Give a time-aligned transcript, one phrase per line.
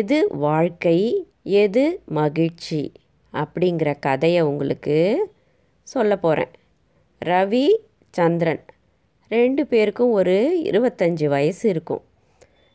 [0.00, 0.98] எது வாழ்க்கை
[1.42, 1.84] எது
[2.18, 2.82] மகிழ்ச்சி
[3.32, 4.96] அப்படிங்கிற கதையை உங்களுக்கு
[5.82, 6.52] சொல்ல போகிறேன்
[7.24, 7.66] ரவி
[8.10, 8.64] சந்திரன்
[9.30, 12.02] ரெண்டு பேருக்கும் ஒரு இருபத்தஞ்சி வயசு இருக்கும்.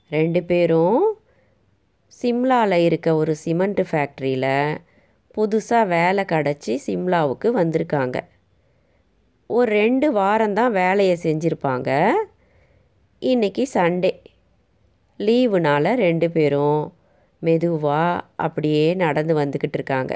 [0.10, 1.00] ரெண்டு பேரும்
[2.21, 4.78] சிம்லாவில் இருக்க ஒரு சிமெண்ட் ஃபேக்ட்ரியில்
[5.36, 8.20] புதுசாக வேலை கிடச்சி சிம்லாவுக்கு வந்திருக்காங்க.
[9.48, 11.89] ஒரு ரெண்டு வாரம்தான் வேலையை செஞ்சுருப்பாங்க.
[13.21, 14.14] இன்றைக்கி சண்டே.
[15.20, 16.82] லீவுனால் ரெண்டு பேரும்
[17.46, 20.14] மெதுவாக அப்படியே நடந்து வந்துக்கிட்டு இருக்காங்க.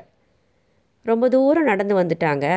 [1.06, 2.48] ரொம்ப தூரம் நடந்து வந்துட்டாங்க.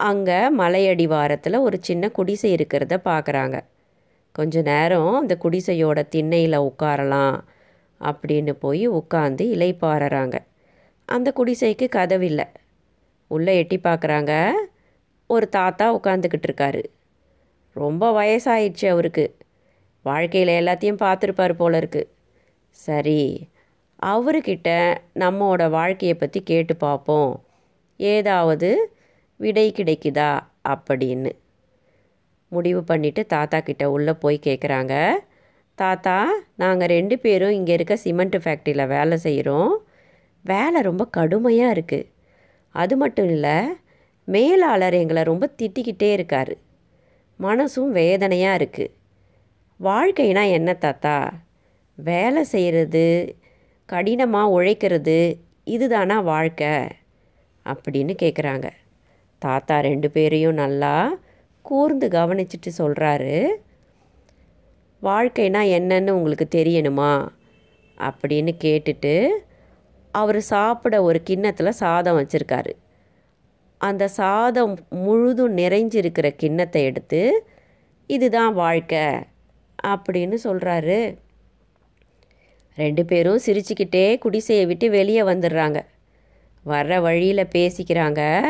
[0.00, 3.56] அங்கே மலையடிவாரத்தில் ஒரு சின்ன குடிசை இருக்கிறத பார்க்குறாங்க
[4.34, 7.36] கொஞ்ச நேரம் அந்த குடிசையோட திண்ணையில் உட்காரலாம்
[8.00, 10.36] அப்படின்னு போய் உட்காந்து இலைப்பாறுறாங்க
[11.08, 12.46] அந்த குடிசைக்கு கதவில்லை
[13.30, 14.32] உள்ளே எட்டி பார்க்குறாங்க
[15.30, 16.82] ஒரு தாத்தா உட்காந்துக்கிட்டு இருக்காரு.
[17.76, 19.24] ரொம்ப வயசாயிடுச்சு அவருக்கு.
[20.04, 22.08] வாழ்க்கையில் எல்லாத்தையும் பார்த்துருப்பார் போல இருக்குது
[22.76, 23.50] சரி
[24.02, 24.68] அவர்கிட்ட
[25.14, 27.30] நம்மோட வாழ்க்கையை பற்றி கேட்டு பார்ப்போம்
[27.96, 28.92] ஏதாவது
[29.36, 30.30] விடை கிடைக்குதா
[30.68, 31.32] அப்படின்னு.
[32.48, 34.94] முடிவு பண்ணிவிட்டு தாத்தா கிட்ட உள்ளே போய் கேட்குறாங்க
[35.74, 36.16] தாத்தா
[36.56, 39.72] நாங்கள் ரெண்டு பேரும் இங்கே இருக்க சிமெண்ட் ஃபேக்ட்ரியில் வேலை செய்கிறோம்
[40.42, 42.10] வேலை ரொம்ப கடுமையாக இருக்குது
[42.74, 43.56] அது மட்டும் இல்லை
[44.28, 46.52] மேலாளர் எங்களை ரொம்ப திட்டிக்கிட்டே இருக்கார்.
[47.40, 48.94] மனசும் வேதனையாக இருக்குது
[49.80, 51.16] வாழ்க்கைனா என்ன தாத்தா?
[51.94, 53.36] வேலை செய்கிறது
[53.86, 56.74] கடினமாக உழைக்கிறது இதுதானா வாழ்க்கை?
[57.64, 58.70] அப்படின்னு கேட்குறாங்க
[59.38, 61.18] தாத்தா ரெண்டு பேரையும் நல்லா
[61.62, 63.46] கூர்ந்து கவனிச்சிட்டு சொல்கிறாரு
[65.02, 67.28] வாழ்க்கைனா என்னன்னு உங்களுக்கு தெரியணுமா?
[67.98, 69.28] அப்படின்னு கேட்டுட்டு
[70.10, 72.72] அவர் சாப்பிட ஒரு கிண்ணத்தில் சாதம் வச்சுருக்காரு.
[73.78, 77.46] அந்த சாதம் முழுதும் நிறைஞ்சிருக்கிற கிண்ணத்தை எடுத்து
[78.06, 79.06] இதுதான் வாழ்க்கை
[79.86, 81.18] அப்படின்னு சொல்கிறாரு
[82.74, 85.80] ரெண்டு பேரும் சிரிச்சுக்கிட்டே குடிசையை விட்டு வெளியே வந்துடுறாங்க.
[86.66, 88.42] வர்ற வழியில் பேசிக்கிறாங்க.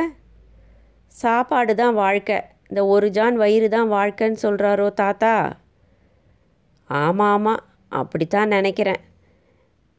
[1.06, 2.40] சாப்பாடு தான் வாழ்க்கை.
[2.68, 5.58] இந்த ஒரு ஜான் வயிறு தான் வாழ்க்கைன்னு சொல்கிறாரோ தாத்தா?
[6.86, 9.00] ஆமாம் ஆமாம் அப்படித்தான் நினைக்கிறேன்.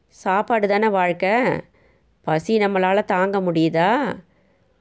[0.08, 1.34] சாப்பாடு தானே வாழ்க்கை?
[2.20, 4.16] பசி நம்மளால் தாங்க முடியுதா?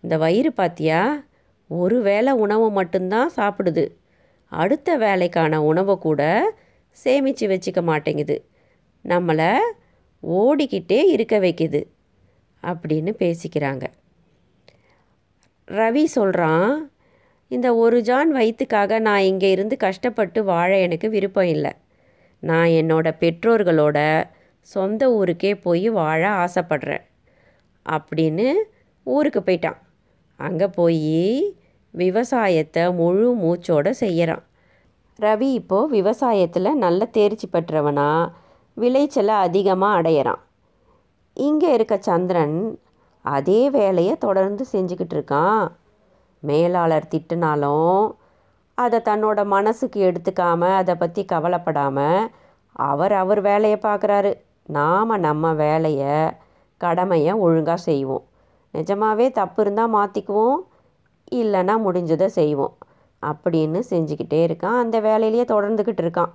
[0.02, 1.26] இந்த வயிறு பாத்தியா?
[1.68, 3.88] ஒரு வேளை உணவு மட்டும்தான் சாப்பிடுது.
[4.48, 6.54] அடுத்த வேலைக்கான உணவை கூட
[6.90, 8.50] சேமித்து வச்சுக்க மாட்டேங்குது.
[9.06, 9.50] நம்மளை
[10.24, 11.82] ஓடிக்கிட்டே இருக்க வைக்குது
[12.64, 13.86] அப்படின்னு பேசிக்கிறாங்க.
[15.68, 16.72] ரவி சொல்கிறான்
[17.52, 21.72] இந்த ஒரு ஜான் வயிற்றுக்காக நான் இங்கே இருந்து கஷ்டப்பட்டு வாழ எனக்கு விருப்பம் இல்லை.
[22.44, 24.00] நான் என்னோட பெற்றோர்களோட
[24.70, 27.06] சொந்த ஊருக்கே போய் வாழ ஆசைப்படுறேன்.
[27.86, 28.48] அப்படின்னு
[29.08, 29.80] ஊருக்கு போயிட்டான்.
[30.40, 31.20] அங்கே போய்
[31.94, 34.44] விவசாயத்தை முழு மூச்சோடு செய்கிறான்
[35.20, 38.10] ரவி இப்போது விவசாயத்தில் நல்ல தேர்ச்சி பெற்றவனா
[38.78, 40.42] விளைச்சலை அதிகமாக அடையிறான்.
[41.34, 42.80] இங்கே இருக்க சந்திரன்
[43.22, 45.68] அதே வேலையை தொடர்ந்து செஞ்சுக்கிட்டு இருக்கான்.
[46.40, 48.16] மேலாளர் திட்டினாலும்
[48.78, 52.30] அதை தன்னோட மனசுக்கு எடுத்துக்காம அதை பற்றி கவலைப்படாமல்
[52.72, 54.32] அவர் அவர் வேலையை பார்க்குறாரு.
[54.68, 56.16] நாம் நம்ம வேலையை
[56.82, 58.24] கடமையை ஒழுங்காக செய்வோம்.
[58.72, 60.58] நிஜமாகவே தப்பு இருந்தால் மாற்றிக்குவோம்
[61.32, 62.76] இல்லைன்னா முடிஞ்சதை செய்வோம்.
[63.22, 64.80] அப்படின்னு செஞ்சுக்கிட்டே இருக்கான்.
[64.80, 66.34] அந்த வேலையிலேயே தொடர்ந்துக்கிட்டு இருக்கான்.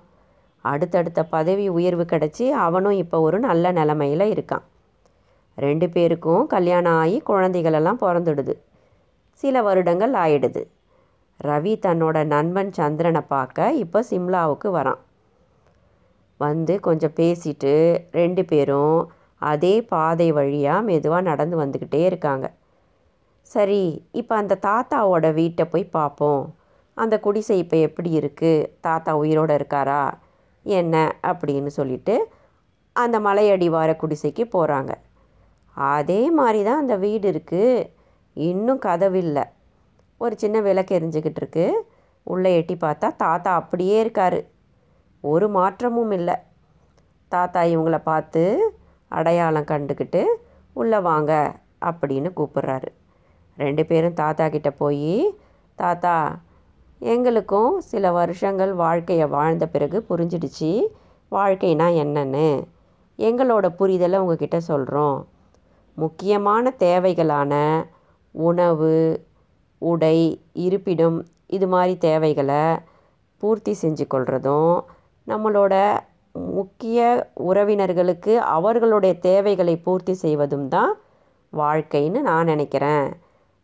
[0.65, 4.65] அடுத்தடுத்த பதவி உயர்வு கிடச்சி அவனும் இப்போ ஒரு நல்ல நிலமையில் இருக்கான்.
[5.57, 8.53] ரெண்டு பேருக்கும் கல்யாணம் ஆகி குழந்தைகளெல்லாம் பிறந்துடுது.
[9.43, 10.61] சில வருடங்கள் ஆயிடுது.
[11.39, 14.99] ரவி தன்னோட நண்பன் சந்திரனை பார்க்க இப்போ சிம்லாவுக்கு வரான்.
[16.39, 17.73] வந்து கொஞ்சம் பேசிட்டு
[18.19, 18.97] ரெண்டு பேரும்
[19.51, 22.47] அதே பாதை வழியாக மெதுவாக நடந்து வந்துக்கிட்டே இருக்காங்க.
[23.51, 23.83] சரி
[24.19, 26.43] இப்போ அந்த தாத்தாவோட வீட்டை போய் பார்ப்போம்
[26.97, 30.01] அந்த குடிசை இப்போ எப்படி இருக்குது தாத்தா உயிரோடு இருக்காரா?
[30.63, 32.15] என்ன அப்படின்னு சொல்லிட்டு
[32.95, 34.91] அந்த மலையடிவார குடிசைக்கு போகிறாங்க
[35.77, 37.89] அதே மாதிரி தான் அந்த வீடு இருக்குது
[38.33, 39.45] இன்னும் கதவில்லை
[40.17, 41.65] ஒரு சின்ன விளக்கு எரிஞ்சுக்கிட்டு இருக்கு.
[42.23, 44.39] உள்ளே எட்டி பார்த்தா தாத்தா அப்படியே இருக்கார்.
[45.21, 46.35] ஒரு மாற்றமும் இல்லை.
[47.27, 48.43] தாத்தா இவங்கள பார்த்து
[49.07, 50.21] அடையாளம் கண்டுக்கிட்டு
[50.73, 51.31] உள்ளே வாங்க
[51.85, 52.89] அப்படின்னு கூப்பிட்றாரு.
[53.57, 55.37] ரெண்டு பேரும் தாத்தா கிட்டே போய்
[55.75, 56.41] தாத்தா
[57.03, 60.85] எங்களுக்கும் சில வருஷங்கள் வாழ்க்கையை வாழ்ந்த பிறகு புரிஞ்சிடுச்சு.
[61.31, 62.63] வாழ்க்கைனா என்னன்னு.
[63.17, 65.27] எங்களோட புரிதலை உங்ககிட்ட சொல்கிறோம்
[65.95, 67.83] முக்கியமான தேவைகளான
[68.31, 69.25] உணவு
[69.77, 72.63] உடை இருப்பிடம் இது மாதிரி தேவைகளை
[73.37, 74.83] பூர்த்தி செஞ்சு கொள்கிறதும்
[75.27, 75.99] நம்மளோட
[76.31, 80.93] முக்கிய உறவினர்களுக்கு அவர்களுடைய தேவைகளை பூர்த்தி செய்வதும் தான்
[81.53, 83.09] வாழ்க்கைன்னு நான் நினைக்கிறேன்.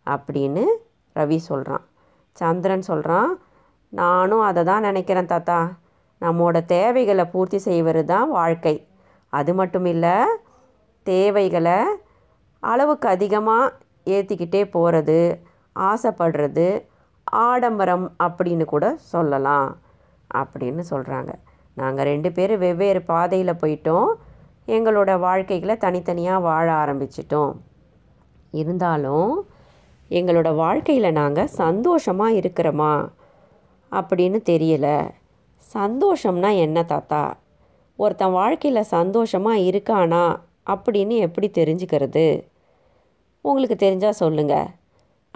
[0.05, 0.65] அப்படின்னு
[1.15, 1.85] ரவி சொல்கிறான்
[2.41, 3.31] சந்திரன் சொல்கிறான்
[3.93, 5.59] நானும் அதை தான் நினைக்கிறேன் தாத்தா.
[6.21, 8.75] நம்மோட தேவைகளை பூர்த்தி செய்வது தான் வாழ்க்கை.
[9.33, 10.15] அது மட்டும் இல்லை
[11.07, 11.79] தேவைகளை
[12.63, 13.73] அளவுக்கு அதிகமாக
[14.15, 15.19] ஏற்றிக்கிட்டே போகிறது
[15.89, 16.67] ஆசைப்படுறது
[17.45, 19.69] ஆடம்பரம் அப்படின்னு கூட சொல்லலாம்
[20.41, 21.31] அப்படின்னு சொல்கிறாங்க
[21.81, 24.09] நாங்கள் ரெண்டு பேரும் வெவ்வேறு பாதையில் போயிட்டோம்.
[24.75, 27.53] எங்களோட வாழ்க்கைகளை தனித்தனியாக வாழ ஆரம்பிச்சிட்டோம்.
[28.61, 29.31] இருந்தாலும்
[30.09, 33.09] எங்களோட வாழ்க்கையில் நாங்கள் சந்தோஷமாக இருக்கிறோமா?
[33.91, 35.09] அப்படின்னு தெரியல.
[35.73, 37.37] சந்தோஷம்னா என்ன தாத்தா?
[37.95, 40.39] ஒருத்தன் வாழ்க்கையில் சந்தோஷமாக இருக்கானா?
[40.65, 42.47] அப்படின்னு எப்படி தெரிஞ்சுக்கிறது?
[43.41, 44.67] உங்களுக்கு தெரிஞ்சால் சொல்லுங்கள்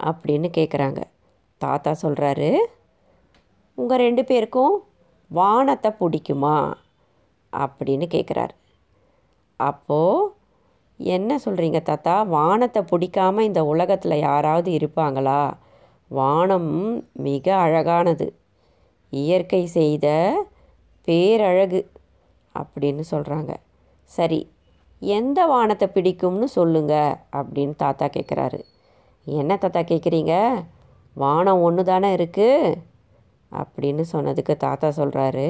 [0.02, 1.02] அப்படின்னு கேட்குறாங்க
[1.58, 2.56] தாத்தா சொல்கிறாரு
[3.74, 4.84] உங்கள் ரெண்டு பேருக்கும்
[5.28, 6.74] வானத்தை பிடிக்குமா?
[7.56, 8.54] அப்படின்னு கேட்குறாரு
[9.56, 10.32] அப்போது
[11.00, 12.22] என்ன சொல்கிறீங்க தாத்தா?
[12.22, 15.40] வானத்தை பிடிக்காம இந்த உலகத்தில் யாராவது இருப்பாங்களா?
[16.10, 16.70] வானம்
[17.12, 18.26] மிக அழகானது.
[19.12, 20.06] இயற்கை செய்த
[21.08, 21.80] பேரழகு
[22.54, 23.52] அப்படின்னு சொல்கிறாங்க
[24.10, 24.40] சரி
[25.02, 26.94] எந்த வானத்தை பிடிக்கும்னு சொல்லுங்க
[27.32, 28.60] அப்படின்னு தாத்தா கேட்குறாரு
[29.26, 30.34] என்ன தாத்தா கேட்குறீங்க
[31.16, 32.76] வானம் ஒன்று தானே இருக்குது
[33.52, 35.46] அப்படின்னு சொன்னதுக்கு தாத்தா சொல்கிறாரு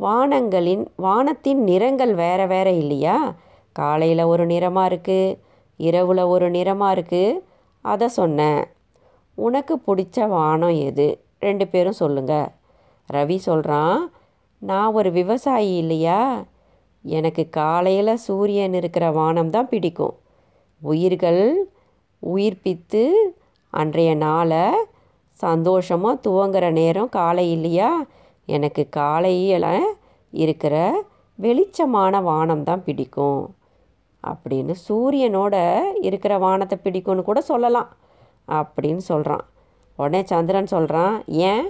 [0.00, 3.16] வானங்களின் வானத்தின் நிறங்கள் வேறு வேறு இல்லையா?
[3.82, 5.36] காலையில் ஒரு நிறமாக இருக்குது
[5.80, 7.40] இரவில் ஒரு நிறமாக இருக்குது
[7.84, 8.62] அதை சொன்னேன்
[9.38, 11.08] உனக்கு பிடிச்ச வானம் எது?
[11.38, 12.48] ரெண்டு பேரும் சொல்லுங்கள்
[13.08, 13.98] ரவி சொல்கிறான்
[14.62, 16.20] நான் ஒரு விவசாயி இல்லையா?
[17.04, 20.14] எனக்கு காலையில் சூரியன் இருக்கிற வானம் தான் பிடிக்கும்.
[20.82, 21.42] உயிர்கள்
[22.22, 23.02] உயிர்ப்பித்து
[23.72, 24.64] அன்றைய நாளை
[25.40, 27.90] சந்தோஷமாக துவங்குற நேரம் காலை இல்லையா?
[28.48, 29.70] எனக்கு காலையில்
[30.32, 30.74] இருக்கிற
[31.38, 33.42] வெளிச்சமான வானம் தான் பிடிக்கும்.
[34.30, 35.54] அப்படின்னு சூரியனோட
[36.08, 37.90] இருக்கிற வானத்தை பிடிக்கும்னு கூட சொல்லலாம்
[38.60, 39.44] அப்படின்னு சொல்கிறான்
[39.98, 41.14] உடனே சந்திரன் சொல்கிறான்
[41.50, 41.66] ஏன்?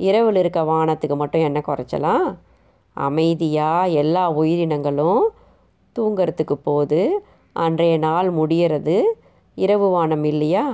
[0.00, 2.26] இரவில் இருக்க வானத்துக்கு மட்டும் என்ன குறைச்சலாம்?
[2.96, 5.22] அமைதியாக எல்லா உயிரினங்களும்
[5.96, 7.00] தூங்கிறதுக்கு போது
[7.56, 8.96] அன்றைய நாள் முடிகிறது
[9.58, 10.64] இரவு வானம் இல்லையா?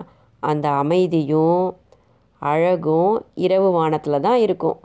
[0.42, 1.62] அந்த அமைதியும்
[2.42, 3.14] அழகும்
[3.46, 4.78] இரவு வானத்தில் தான் இருக்கும்.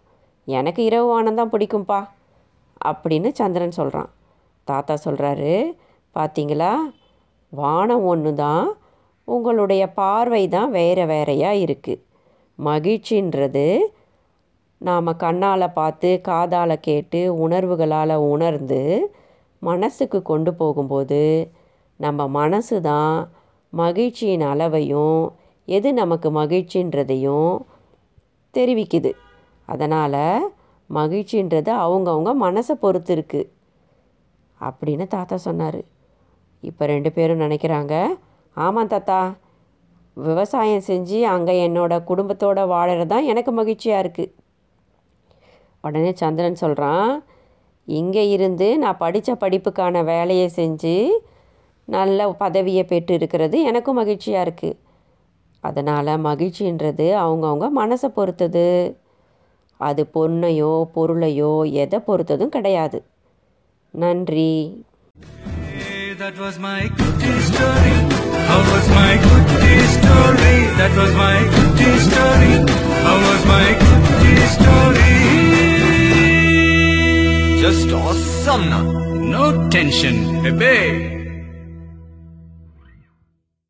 [0.47, 1.99] எனக்கு இரவு வானம் தான் பிடிக்கும்ப்பா
[2.89, 4.09] அப்படின்னு சந்திரன் சொல்கிறான்
[4.67, 5.53] தாத்தா சொல்கிறாரு
[6.19, 6.73] பார்த்தீங்களா
[7.53, 8.65] வானம் ஒன்று தான்
[9.27, 12.03] உங்களுடைய பார்வை தான் வேறு வேறையாக இருக்குது
[12.59, 13.67] மகிழ்ச்சின்றது
[14.81, 18.81] நாம் கண்ணால் பார்த்து காதால் கேட்டு உணர்வுகளால் உணர்ந்து
[19.61, 21.21] மனசுக்கு கொண்டு போகும்போது
[21.99, 23.15] நம்ம மனசு தான்
[23.73, 25.21] மகிழ்ச்சியின் அளவையும்
[25.67, 27.53] எது நமக்கு மகிழ்ச்சின்றதையும்
[28.53, 29.11] தெரிவிக்குது.
[29.67, 30.21] அதனால்
[30.89, 33.49] மகிழ்ச்சின்றது அவங்கவுங்க மனசை பொறுத்து இருக்குது
[34.61, 35.81] அப்படின்னு தாத்தா சொன்னார்.
[36.63, 37.93] இப்போ ரெண்டு பேரும் நினைக்கிறாங்க.
[38.57, 39.19] ஆமாம் தாத்தா.
[40.17, 44.33] விவசாயம் செஞ்சு அங்கே என்னோடய குடும்பத்தோடு வாழறது தான் எனக்கு மகிழ்ச்சியாக இருக்குது
[45.83, 47.11] உடனே சந்திரன் சொல்கிறான்
[47.87, 50.95] இங்கே இருந்து நான் படித்த படிப்புக்கான வேலையை செஞ்சு
[51.87, 54.79] நல்ல பதவியை பெற்று இருக்கிறது எனக்கும் மகிழ்ச்சியாக இருக்குது
[55.63, 58.67] அதனால் மகிழ்ச்சின்றது அவங்கவுங்க மனசை பொறுத்தது.
[59.79, 61.53] அது பொண்ணையோ பொருளையோ
[61.83, 62.99] எதை பொறுத்ததும் கிடையாது.
[63.93, 64.51] நன்றி.
[66.19, 67.95] That was my goodie story.
[68.49, 70.57] How was my goodie story?
[70.79, 72.53] That was my goodie story.
[73.05, 73.67] How was my
[74.19, 75.15] goodie story?
[77.61, 78.83] Just awesome now.
[79.37, 81.18] No tension, baby.